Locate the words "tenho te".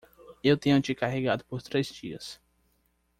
0.57-0.95